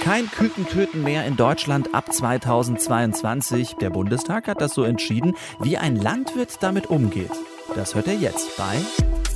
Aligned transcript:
Kein 0.00 0.30
Kükentöten 0.30 1.02
mehr 1.02 1.26
in 1.26 1.36
Deutschland 1.36 1.94
ab 1.94 2.12
2022. 2.12 3.74
Der 3.80 3.90
Bundestag 3.90 4.48
hat 4.48 4.60
das 4.60 4.74
so 4.74 4.84
entschieden. 4.84 5.36
Wie 5.60 5.78
ein 5.78 5.96
Landwirt 5.96 6.62
damit 6.62 6.86
umgeht, 6.86 7.30
das 7.74 7.94
hört 7.94 8.08
er 8.08 8.14
jetzt 8.14 8.56
bei 8.56 8.78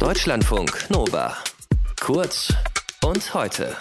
Deutschlandfunk 0.01 0.91
Nova. 0.91 1.37
Kurz 2.01 2.53
und 3.05 3.35
heute 3.35 3.75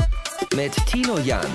mit 0.55 0.73
Tino 0.87 1.17
Jan. 1.19 1.47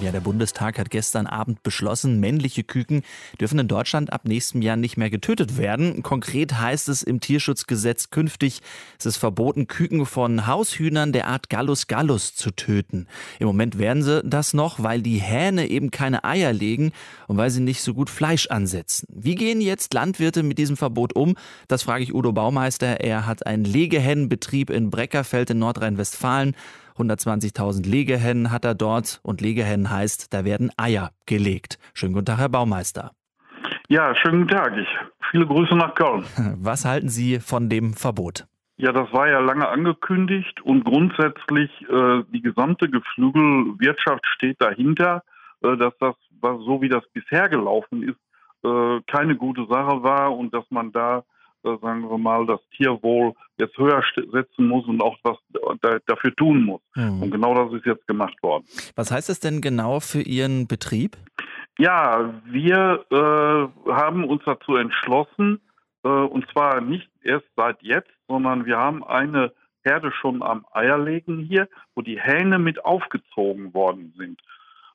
Ja, 0.00 0.12
der 0.12 0.20
Bundestag 0.20 0.78
hat 0.78 0.90
gestern 0.90 1.26
Abend 1.26 1.64
beschlossen, 1.64 2.20
männliche 2.20 2.62
Küken 2.62 3.02
dürfen 3.40 3.58
in 3.58 3.66
Deutschland 3.66 4.12
ab 4.12 4.26
nächstem 4.26 4.62
Jahr 4.62 4.76
nicht 4.76 4.96
mehr 4.96 5.10
getötet 5.10 5.58
werden. 5.58 6.04
Konkret 6.04 6.60
heißt 6.60 6.88
es 6.88 7.02
im 7.02 7.18
Tierschutzgesetz 7.18 8.10
künftig, 8.10 8.60
es 8.96 9.06
ist 9.06 9.16
verboten, 9.16 9.66
Küken 9.66 10.06
von 10.06 10.46
Haushühnern 10.46 11.12
der 11.12 11.26
Art 11.26 11.50
Gallus 11.50 11.88
gallus 11.88 12.36
zu 12.36 12.52
töten. 12.52 13.08
Im 13.40 13.48
Moment 13.48 13.80
werden 13.80 14.04
sie 14.04 14.22
das 14.22 14.54
noch, 14.54 14.80
weil 14.80 15.02
die 15.02 15.18
Hähne 15.18 15.66
eben 15.66 15.90
keine 15.90 16.22
Eier 16.22 16.52
legen 16.52 16.92
und 17.26 17.36
weil 17.36 17.50
sie 17.50 17.60
nicht 17.60 17.82
so 17.82 17.92
gut 17.92 18.08
Fleisch 18.08 18.46
ansetzen. 18.46 19.08
Wie 19.12 19.34
gehen 19.34 19.60
jetzt 19.60 19.94
Landwirte 19.94 20.44
mit 20.44 20.58
diesem 20.58 20.76
Verbot 20.76 21.16
um? 21.16 21.34
Das 21.66 21.82
frage 21.82 22.04
ich 22.04 22.14
Udo 22.14 22.32
Baumeister. 22.32 23.00
Er 23.00 23.26
hat 23.26 23.46
einen 23.46 23.64
Legehennenbetrieb 23.64 24.70
in 24.70 24.90
Breckerfeld 24.90 25.50
in 25.50 25.58
Nordrhein-Westfalen 25.58 26.54
120.000 26.98 27.88
Legehennen 27.88 28.50
hat 28.50 28.64
er 28.64 28.74
dort 28.74 29.20
und 29.22 29.40
Legehennen 29.40 29.90
heißt, 29.90 30.32
da 30.34 30.44
werden 30.44 30.70
Eier 30.76 31.10
gelegt. 31.26 31.78
Schönen 31.94 32.12
guten 32.12 32.26
Tag, 32.26 32.38
Herr 32.38 32.48
Baumeister. 32.48 33.12
Ja, 33.88 34.14
schönen 34.14 34.42
guten 34.42 34.56
Tag. 34.56 34.76
Ich, 34.76 34.88
viele 35.30 35.46
Grüße 35.46 35.74
nach 35.74 35.94
Köln. 35.94 36.24
Was 36.60 36.84
halten 36.84 37.08
Sie 37.08 37.40
von 37.40 37.68
dem 37.68 37.94
Verbot? 37.94 38.46
Ja, 38.76 38.92
das 38.92 39.12
war 39.12 39.28
ja 39.28 39.40
lange 39.40 39.68
angekündigt 39.68 40.60
und 40.60 40.84
grundsätzlich 40.84 41.70
äh, 41.90 42.22
die 42.32 42.42
gesamte 42.42 42.88
Geflügelwirtschaft 42.88 44.24
steht 44.26 44.60
dahinter, 44.60 45.24
äh, 45.62 45.76
dass 45.76 45.94
das, 45.98 46.14
so 46.42 46.80
wie 46.80 46.88
das 46.88 47.02
bisher 47.12 47.48
gelaufen 47.48 48.04
ist, 48.04 48.18
äh, 48.64 49.00
keine 49.10 49.36
gute 49.36 49.66
Sache 49.66 50.02
war 50.02 50.36
und 50.36 50.54
dass 50.54 50.64
man 50.70 50.92
da 50.92 51.24
sagen 51.62 52.08
wir 52.08 52.18
mal, 52.18 52.46
das 52.46 52.60
Tierwohl 52.76 53.34
jetzt 53.58 53.76
höher 53.76 54.02
setzen 54.32 54.68
muss 54.68 54.86
und 54.86 55.02
auch 55.02 55.16
was 55.22 55.36
dafür 56.06 56.34
tun 56.36 56.64
muss. 56.64 56.80
Mhm. 56.94 57.22
Und 57.22 57.30
genau 57.30 57.54
das 57.54 57.72
ist 57.74 57.86
jetzt 57.86 58.06
gemacht 58.06 58.40
worden. 58.42 58.64
Was 58.94 59.10
heißt 59.10 59.28
das 59.28 59.40
denn 59.40 59.60
genau 59.60 60.00
für 60.00 60.22
Ihren 60.22 60.66
Betrieb? 60.66 61.16
Ja, 61.78 62.34
wir 62.44 63.04
äh, 63.10 63.92
haben 63.92 64.24
uns 64.24 64.42
dazu 64.44 64.76
entschlossen, 64.76 65.60
äh, 66.02 66.08
und 66.08 66.46
zwar 66.50 66.80
nicht 66.80 67.08
erst 67.22 67.46
seit 67.56 67.80
jetzt, 67.82 68.10
sondern 68.26 68.66
wir 68.66 68.78
haben 68.78 69.04
eine 69.04 69.52
Herde 69.84 70.12
schon 70.12 70.42
am 70.42 70.66
Eierlegen 70.72 71.38
hier, 71.38 71.68
wo 71.94 72.02
die 72.02 72.20
Hähne 72.20 72.58
mit 72.58 72.84
aufgezogen 72.84 73.72
worden 73.74 74.12
sind. 74.18 74.40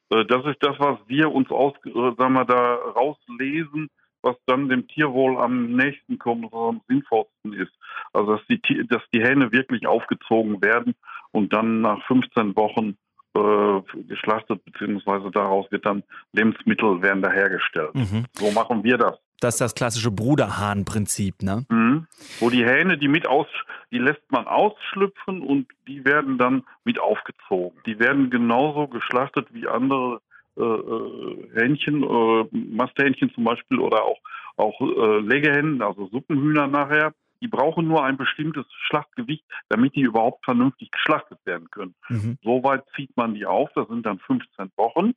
Äh, 0.09 0.25
das 0.25 0.45
ist 0.45 0.57
das, 0.61 0.77
was 0.79 0.99
wir 1.07 1.31
uns 1.31 1.49
aus, 1.51 1.73
äh, 1.85 1.91
sagen 2.17 2.33
wir, 2.33 2.45
da 2.45 2.75
rauslesen, 2.75 3.89
was 4.23 4.35
dann 4.47 4.69
dem 4.69 4.87
Tierwohl 4.87 5.37
am 5.37 5.75
nächsten 5.75 6.17
kommt 6.17 6.51
und 6.51 6.53
am 6.53 6.81
sinnvollsten 6.87 7.53
ist. 7.53 7.73
Also 8.13 8.37
dass 8.37 8.47
die, 8.47 8.87
dass 8.87 9.01
die 9.13 9.21
Hähne 9.21 9.51
wirklich 9.51 9.85
aufgezogen 9.85 10.61
werden 10.63 10.95
und 11.31 11.53
dann 11.53 11.81
nach 11.81 12.03
15 12.07 12.55
Wochen 12.55 12.97
äh, 13.35 14.03
geschlachtet, 14.07 14.63
beziehungsweise 14.65 15.31
daraus 15.31 15.71
wird 15.71 15.85
dann 15.85 16.03
Lebensmittel 16.33 17.01
werden 17.01 17.21
da 17.21 17.31
hergestellt. 17.31 17.93
Mhm. 17.95 18.25
So 18.33 18.51
machen 18.51 18.83
wir 18.83 18.97
das. 18.97 19.17
Das 19.39 19.55
ist 19.55 19.61
das 19.61 19.75
klassische 19.75 20.11
Bruderhahn-Prinzip, 20.11 21.41
ne? 21.41 21.65
Mhm. 21.69 22.07
Wo 22.39 22.49
die 22.49 22.63
Hähne, 22.63 22.97
die 22.97 23.09
mit 23.09 23.27
aus, 23.27 23.47
die 23.91 23.97
lässt 23.97 24.21
man 24.31 24.47
ausschlüpfen 24.47 25.41
und 25.41 25.67
die 25.87 26.05
werden 26.05 26.37
dann 26.37 26.63
mit 26.85 26.99
aufgezogen. 26.99 27.77
Die 27.85 27.99
werden 27.99 28.29
genauso 28.29 28.87
geschlachtet 28.87 29.47
wie 29.51 29.67
andere 29.67 30.21
Hähnchen, 30.61 32.03
äh, 32.03 32.45
Masthähnchen 32.51 33.33
zum 33.33 33.43
Beispiel 33.43 33.79
oder 33.79 34.03
auch, 34.03 34.19
auch 34.57 34.79
äh, 34.81 35.19
Legehennen, 35.19 35.81
also 35.81 36.07
Suppenhühner 36.07 36.67
nachher. 36.67 37.13
Die 37.41 37.47
brauchen 37.47 37.87
nur 37.87 38.05
ein 38.05 38.15
bestimmtes 38.15 38.65
Schlachtgewicht, 38.87 39.43
damit 39.67 39.95
die 39.95 40.01
überhaupt 40.01 40.45
vernünftig 40.45 40.91
geschlachtet 40.91 41.39
werden 41.45 41.69
können. 41.71 41.93
Mhm. 42.07 42.37
Soweit 42.41 42.83
zieht 42.95 43.15
man 43.17 43.33
die 43.33 43.45
auf, 43.45 43.69
das 43.75 43.87
sind 43.89 44.05
dann 44.05 44.19
15 44.19 44.71
Wochen, 44.77 45.13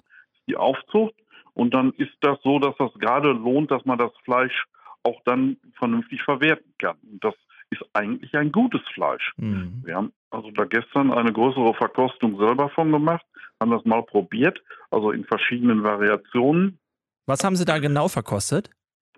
die 0.49 0.57
Aufzucht. 0.57 1.15
Und 1.55 1.73
dann 1.73 1.93
ist 1.93 2.13
das 2.21 2.39
so, 2.43 2.59
dass 2.59 2.75
das 2.79 2.93
gerade 2.95 3.31
lohnt, 3.31 3.71
dass 3.71 3.85
man 3.85 3.99
das 3.99 4.11
Fleisch 4.25 4.67
auch 5.05 5.21
dann 5.25 5.57
vernünftig 5.79 6.23
verwerten 6.23 6.75
kann. 6.79 6.97
Und 7.11 7.23
das 7.25 7.35
ist 7.71 7.83
eigentlich 7.93 8.35
ein 8.37 8.53
gutes 8.53 8.83
Fleisch. 8.93 9.33
Mhm. 9.37 9.83
Wir 9.85 9.97
haben 9.97 10.13
also 10.31 10.51
da 10.51 10.65
gestern 10.65 11.13
eine 11.13 11.33
größere 11.33 11.75
Verkostung 11.75 12.39
selber 12.39 12.69
von 12.71 12.91
gemacht, 12.91 13.25
haben 13.61 13.71
das 13.71 13.85
mal 13.85 14.03
probiert, 14.03 14.63
also 14.91 15.11
in 15.11 15.25
verschiedenen 15.25 15.83
Variationen. 15.83 16.79
Was 17.27 17.45
haben 17.45 17.57
Sie 17.57 17.65
da 17.65 17.79
genau 17.79 18.09
verkostet? 18.09 18.71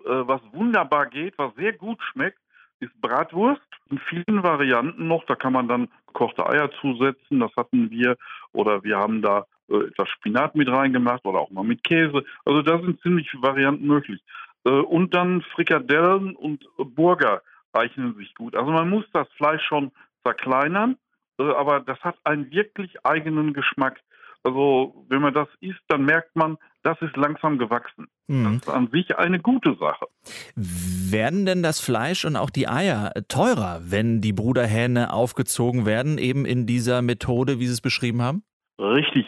Äh, 0.05 0.09
was 0.09 0.41
wunderbar 0.51 1.07
geht, 1.07 1.37
was 1.37 1.53
sehr 1.55 1.73
gut 1.73 1.99
schmeckt, 2.11 2.39
ist 2.79 2.99
Bratwurst 3.01 3.61
in 3.89 3.99
vielen 3.99 4.43
Varianten 4.43 5.07
noch. 5.07 5.25
Da 5.25 5.35
kann 5.35 5.53
man 5.53 5.67
dann 5.67 5.89
gekochte 6.07 6.47
Eier 6.47 6.71
zusetzen, 6.81 7.39
das 7.39 7.51
hatten 7.57 7.89
wir. 7.89 8.15
Oder 8.53 8.83
wir 8.83 8.97
haben 8.97 9.21
da 9.21 9.45
äh, 9.69 9.87
etwas 9.87 10.09
Spinat 10.09 10.55
mit 10.55 10.69
reingemacht 10.69 11.25
oder 11.25 11.39
auch 11.39 11.51
mal 11.51 11.63
mit 11.63 11.83
Käse. 11.83 12.23
Also 12.45 12.61
da 12.61 12.79
sind 12.79 13.01
ziemlich 13.01 13.29
viele 13.29 13.43
Varianten 13.43 13.85
möglich. 13.85 14.21
Äh, 14.65 14.69
und 14.69 15.13
dann 15.13 15.41
Frikadellen 15.53 16.35
und 16.35 16.65
Burger 16.77 17.41
zeichnen 17.73 18.15
sich 18.15 18.33
gut. 18.35 18.55
Also 18.55 18.71
man 18.71 18.89
muss 18.89 19.05
das 19.13 19.27
Fleisch 19.37 19.63
schon 19.67 19.91
zerkleinern, 20.23 20.97
äh, 21.39 21.43
aber 21.43 21.79
das 21.79 21.99
hat 22.01 22.17
einen 22.23 22.51
wirklich 22.51 23.05
eigenen 23.05 23.53
Geschmack. 23.53 23.99
Also 24.43 25.05
wenn 25.09 25.21
man 25.21 25.33
das 25.33 25.49
isst, 25.59 25.81
dann 25.89 26.05
merkt 26.05 26.35
man, 26.35 26.57
das 26.83 26.97
ist 27.01 27.15
langsam 27.17 27.57
gewachsen. 27.57 28.07
Mhm. 28.27 28.43
Das 28.43 28.53
ist 28.53 28.69
an 28.69 28.89
sich 28.91 29.17
eine 29.17 29.39
gute 29.39 29.75
Sache. 29.75 30.07
Werden 30.55 31.45
denn 31.45 31.61
das 31.61 31.81
Fleisch 31.81 32.23
und 32.23 32.37
auch 32.37 32.49
die 32.49 32.67
Eier 32.67 33.11
teurer, 33.27 33.81
wenn 33.83 34.21
die 34.21 34.31
Bruderhähne 34.31 35.11
aufgezogen 35.11 35.85
werden, 35.85 36.17
eben 36.17 36.45
in 36.45 36.65
dieser 36.65 37.01
Methode, 37.01 37.59
wie 37.59 37.65
Sie 37.65 37.73
es 37.73 37.81
beschrieben 37.81 38.21
haben? 38.21 38.43
Richtig. 38.79 39.25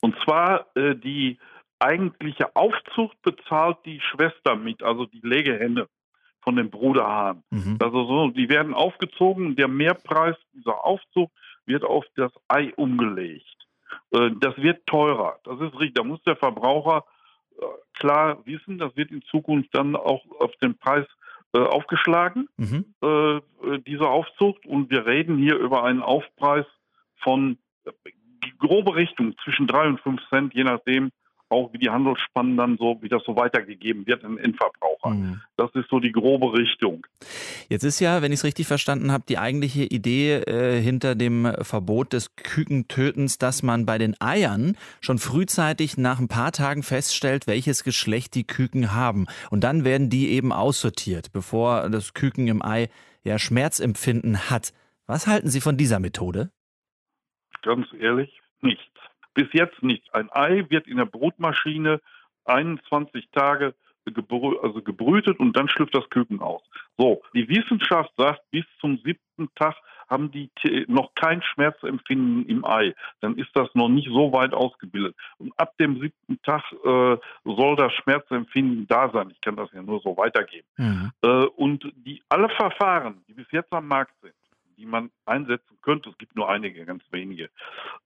Und 0.00 0.16
zwar 0.24 0.66
äh, 0.74 0.96
die 0.96 1.38
eigentliche 1.78 2.56
Aufzucht 2.56 3.20
bezahlt 3.22 3.78
die 3.84 4.00
Schwester 4.00 4.56
mit, 4.56 4.82
also 4.82 5.06
die 5.06 5.20
Legehenne 5.22 5.86
von 6.44 6.56
dem 6.56 6.70
Bruderhahn. 6.70 7.42
Mhm. 7.50 7.78
Also 7.82 8.06
so, 8.06 8.28
die 8.28 8.48
werden 8.48 8.74
aufgezogen, 8.74 9.56
der 9.56 9.68
Mehrpreis 9.68 10.36
dieser 10.52 10.84
Aufzug 10.84 11.30
wird 11.66 11.84
auf 11.84 12.04
das 12.14 12.30
Ei 12.48 12.72
umgelegt. 12.76 13.56
Äh, 14.10 14.30
das 14.40 14.56
wird 14.58 14.86
teurer. 14.86 15.38
Das 15.44 15.60
ist 15.60 15.74
richtig. 15.74 15.94
Da 15.94 16.04
muss 16.04 16.22
der 16.22 16.36
Verbraucher 16.36 17.04
äh, 17.58 17.64
klar 17.94 18.44
wissen, 18.44 18.78
das 18.78 18.96
wird 18.96 19.10
in 19.10 19.22
Zukunft 19.22 19.70
dann 19.72 19.96
auch 19.96 20.22
auf 20.38 20.54
den 20.62 20.76
Preis 20.78 21.06
äh, 21.54 21.58
aufgeschlagen, 21.58 22.48
mhm. 22.56 22.84
diese 23.86 24.08
Aufzucht. 24.08 24.66
Und 24.66 24.90
wir 24.90 25.06
reden 25.06 25.38
hier 25.38 25.56
über 25.56 25.84
einen 25.84 26.02
Aufpreis 26.02 26.66
von 27.22 27.58
grobe 28.58 28.96
Richtung 28.96 29.34
zwischen 29.44 29.66
drei 29.66 29.86
und 29.86 30.00
fünf 30.00 30.20
Cent, 30.28 30.52
je 30.54 30.64
nachdem, 30.64 31.10
auch 31.54 31.72
wie 31.72 31.78
die 31.78 31.90
Handelsspannen 31.90 32.56
dann 32.56 32.76
so, 32.76 32.98
wie 33.00 33.08
das 33.08 33.22
so 33.24 33.36
weitergegeben 33.36 34.06
wird 34.06 34.24
an 34.24 34.38
Endverbraucher. 34.38 35.10
Mhm. 35.10 35.40
Das 35.56 35.70
ist 35.74 35.88
so 35.88 36.00
die 36.00 36.12
grobe 36.12 36.52
Richtung. 36.52 37.06
Jetzt 37.68 37.84
ist 37.84 38.00
ja, 38.00 38.20
wenn 38.22 38.32
ich 38.32 38.40
es 38.40 38.44
richtig 38.44 38.66
verstanden 38.66 39.12
habe, 39.12 39.24
die 39.28 39.38
eigentliche 39.38 39.84
Idee 39.84 40.34
äh, 40.34 40.80
hinter 40.80 41.14
dem 41.14 41.50
Verbot 41.62 42.12
des 42.12 42.34
Kükentötens, 42.36 43.38
dass 43.38 43.62
man 43.62 43.86
bei 43.86 43.98
den 43.98 44.20
Eiern 44.20 44.76
schon 45.00 45.18
frühzeitig 45.18 45.96
nach 45.96 46.18
ein 46.18 46.28
paar 46.28 46.52
Tagen 46.52 46.82
feststellt, 46.82 47.46
welches 47.46 47.84
Geschlecht 47.84 48.34
die 48.34 48.44
Küken 48.44 48.92
haben. 48.92 49.26
Und 49.50 49.62
dann 49.64 49.84
werden 49.84 50.10
die 50.10 50.30
eben 50.30 50.52
aussortiert, 50.52 51.32
bevor 51.32 51.88
das 51.88 52.14
Küken 52.14 52.48
im 52.48 52.62
Ei 52.62 52.88
ja 53.22 53.38
Schmerzempfinden 53.38 54.50
hat. 54.50 54.72
Was 55.06 55.26
halten 55.26 55.48
Sie 55.48 55.60
von 55.60 55.76
dieser 55.76 56.00
Methode? 56.00 56.50
Ganz 57.62 57.86
ehrlich, 57.98 58.40
nichts. 58.60 58.82
Bis 59.34 59.48
jetzt 59.52 59.82
nicht. 59.82 60.14
Ein 60.14 60.30
Ei 60.32 60.64
wird 60.68 60.86
in 60.86 60.96
der 60.96 61.06
Brutmaschine 61.06 62.00
21 62.44 63.28
Tage 63.32 63.74
gebrü 64.04 64.58
also 64.62 64.82
gebrütet 64.82 65.38
und 65.40 65.56
dann 65.56 65.68
schlüpft 65.68 65.94
das 65.94 66.08
Küken 66.10 66.40
aus. 66.40 66.62
So, 66.98 67.22
die 67.34 67.48
Wissenschaft 67.48 68.12
sagt, 68.16 68.42
bis 68.50 68.64
zum 68.80 68.98
siebten 68.98 69.48
Tag 69.54 69.76
haben 70.08 70.30
die 70.30 70.50
noch 70.86 71.14
kein 71.14 71.42
Schmerzempfinden 71.42 72.46
im 72.46 72.64
Ei. 72.64 72.94
Dann 73.20 73.36
ist 73.36 73.50
das 73.54 73.68
noch 73.74 73.88
nicht 73.88 74.08
so 74.08 74.32
weit 74.32 74.52
ausgebildet. 74.52 75.16
Und 75.38 75.52
ab 75.58 75.76
dem 75.78 76.00
siebten 76.00 76.40
Tag 76.42 76.62
äh, 76.72 77.16
soll 77.44 77.76
das 77.76 77.92
Schmerzempfinden 77.94 78.86
da 78.86 79.10
sein. 79.10 79.30
Ich 79.30 79.40
kann 79.40 79.56
das 79.56 79.72
ja 79.72 79.82
nur 79.82 80.00
so 80.00 80.16
weitergeben. 80.16 80.66
Mhm. 80.76 81.12
Äh, 81.22 81.46
und 81.56 81.90
die 81.96 82.22
alle 82.28 82.50
Verfahren, 82.50 83.24
die 83.28 83.32
bis 83.32 83.50
jetzt 83.50 83.72
am 83.72 83.88
Markt 83.88 84.14
sind, 84.20 84.34
die 84.76 84.86
man 84.86 85.10
einsetzen 85.26 85.78
könnte. 85.82 86.10
Es 86.10 86.18
gibt 86.18 86.36
nur 86.36 86.48
einige, 86.48 86.84
ganz 86.84 87.02
wenige, 87.10 87.50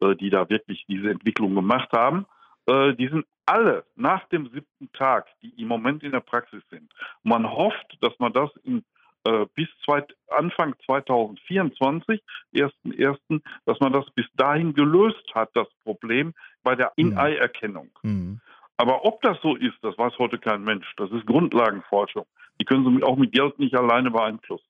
äh, 0.01 0.15
die 0.17 0.31
da 0.31 0.49
wirklich 0.49 0.85
diese 0.89 1.11
Entwicklung 1.11 1.55
gemacht 1.55 1.91
haben. 1.93 2.27
Äh, 2.67 2.95
die 2.95 3.09
sind 3.09 3.27
alle 3.47 3.85
nach 3.97 4.29
dem 4.29 4.49
siebten 4.51 4.93
Tag, 4.93 5.27
die 5.43 5.51
im 5.61 5.69
Moment 5.69 6.03
in 6.03 6.13
der 6.13 6.21
Praxis 6.21 6.63
sind. 6.71 6.93
Man 7.23 7.51
hofft, 7.51 7.97
dass 8.01 8.19
man 8.19 8.33
das 8.33 8.51
in 8.63 8.85
äh, 9.25 9.47
bis 9.55 9.69
zweit, 9.85 10.15
Anfang 10.29 10.75
2024, 10.87 12.23
1.1., 12.55 13.43
dass 13.65 13.81
man 13.81 13.93
das 13.93 14.09
bis 14.15 14.27
dahin 14.35 14.75
gelöst 14.75 15.35
hat, 15.35 15.51
das 15.55 15.69
Problem 15.85 16.35
bei 16.63 16.75
der. 16.77 16.93
In-Ei-Erkennung. 16.97 17.91
Mhm. 18.03 18.41
Aber 18.81 19.05
ob 19.05 19.21
das 19.23 19.37
so 19.43 19.57
ist, 19.57 19.75
das 19.83 19.99
weiß 19.99 20.15
heute 20.19 20.39
kein 20.39 20.63
Mensch. 20.63 20.87
Das 20.97 21.11
ist 21.11 21.27
Grundlagenforschung. 21.27 22.25
Die 22.61 22.65
können 22.65 22.97
Sie 22.97 23.03
auch 23.03 23.17
mit 23.17 23.33
Geld 23.33 23.59
nicht 23.59 23.75
alleine 23.75 24.13
beeinflussen. 24.13 24.65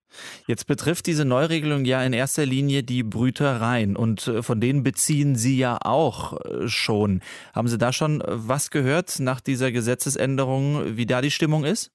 Jetzt 0.46 0.64
betrifft 0.64 1.06
diese 1.06 1.26
Neuregelung 1.26 1.84
ja 1.84 2.02
in 2.02 2.14
erster 2.14 2.46
Linie 2.46 2.82
die 2.82 3.02
Brütereien 3.02 3.96
und 3.96 4.26
äh, 4.26 4.42
von 4.42 4.60
denen 4.60 4.82
beziehen 4.82 5.36
Sie 5.36 5.58
ja 5.58 5.78
auch 5.82 6.40
äh, 6.40 6.68
schon. 6.68 7.20
Haben 7.54 7.68
Sie 7.68 7.76
da 7.76 7.92
schon 7.92 8.22
was 8.26 8.70
gehört 8.70 9.20
nach 9.20 9.42
dieser 9.42 9.72
Gesetzesänderung, 9.72 10.96
wie 10.96 11.06
da 11.06 11.20
die 11.20 11.30
Stimmung 11.30 11.64
ist? 11.64 11.92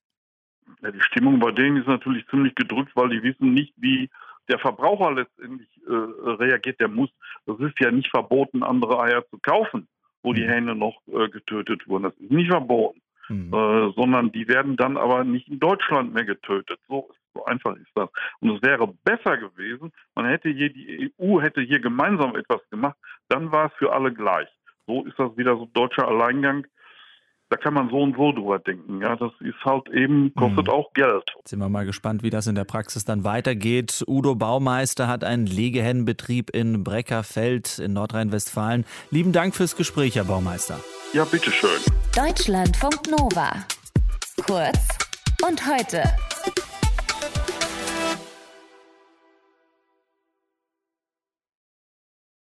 Ja, 0.84 0.92
die 0.92 1.02
Stimmung 1.02 1.40
bei 1.40 1.52
denen 1.52 1.78
ist 1.78 1.88
natürlich 1.88 2.28
ziemlich 2.28 2.54
gedrückt, 2.54 2.92
weil 2.96 3.10
die 3.10 3.24
wissen 3.24 3.54
nicht, 3.56 3.74
wie 3.78 4.12
der 4.50 4.60
Verbraucher 4.60 5.14
letztendlich 5.14 5.70
äh, 5.88 6.30
reagiert. 6.30 6.80
Der 6.80 6.90
muss, 6.90 7.10
das 7.48 7.60
ist 7.60 7.80
ja 7.80 7.90
nicht 7.90 8.10
verboten, 8.12 8.62
andere 8.62 9.00
Eier 9.00 9.26
zu 9.30 9.40
kaufen 9.40 9.88
wo 10.24 10.34
die 10.34 10.44
mhm. 10.44 10.50
Hähne 10.50 10.76
noch 10.76 10.96
äh, 11.08 11.30
getötet 11.30 11.88
wurden. 11.88 12.04
Das 12.04 12.16
ist 12.18 12.32
nicht 12.32 12.50
verboten, 12.50 13.02
mhm. 13.30 13.54
äh, 13.54 13.92
sondern 13.96 14.32
die 14.32 14.48
werden 14.48 14.76
dann 14.76 14.98
aber 14.98 15.24
nicht 15.24 15.48
in 15.48 15.60
Deutschland 15.60 16.14
mehr 16.14 16.26
getötet. 16.26 16.80
So, 16.88 17.10
so 17.34 17.46
einfach 17.46 17.76
ist 17.76 17.92
das. 17.96 18.10
Und 18.40 18.56
es 18.56 18.62
wäre 18.64 18.88
besser 19.04 19.38
gewesen, 19.38 19.92
man 20.16 20.26
hätte 20.26 20.50
hier, 20.50 20.72
die 20.72 21.14
EU 21.20 21.42
hätte 21.42 21.62
hier 21.62 21.80
gemeinsam 21.80 22.36
etwas 22.36 22.62
gemacht, 22.70 22.98
dann 23.30 23.52
war 23.52 23.68
es 23.68 23.74
für 23.78 23.94
alle 23.94 24.14
gleich. 24.14 24.48
So 24.88 25.06
ist 25.06 25.18
das 25.18 25.36
wieder 25.38 25.56
so 25.56 25.70
deutscher 25.74 26.08
Alleingang 26.08 26.66
da 27.54 27.58
kann 27.58 27.76
man 27.76 27.88
so 27.90 27.98
und 28.02 28.16
so 28.16 28.32
drüber 28.32 28.58
denken. 28.58 29.00
Ja, 29.00 29.16
das 29.16 29.32
ist 29.42 29.64
halt 29.64 29.88
eben, 29.90 30.34
kostet 30.34 30.66
mhm. 30.66 30.74
auch 30.74 30.92
Geld. 30.94 31.24
Jetzt 31.38 31.50
sind 31.50 31.60
wir 31.60 31.70
mal 31.70 31.86
gespannt, 31.86 32.24
wie 32.24 32.32
das 32.32 32.48
in 32.48 32.56
der 32.56 32.64
Praxis 32.64 33.06
dann 33.06 33.24
weitergeht. 33.24 34.04
Udo 34.08 34.34
Baumeister 34.34 35.08
hat 35.08 35.24
einen 35.24 35.46
Legehennenbetrieb 35.46 36.50
in 36.50 36.84
Breckerfeld 36.84 37.78
in 37.78 37.94
Nordrhein-Westfalen. 37.94 38.86
Lieben 39.12 39.34
Dank 39.34 39.54
fürs 39.54 39.76
Gespräch, 39.76 40.16
Herr 40.16 40.24
Baumeister. 40.24 40.80
Ja, 41.14 41.26
bitteschön. 41.26 41.70
Deutschlandfunk 42.16 43.02
Nova. 43.12 43.52
Kurz 44.48 44.88
und 45.48 45.62
heute. 45.68 46.02